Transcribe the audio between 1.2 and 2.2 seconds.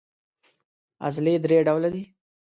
درې ډوله دي.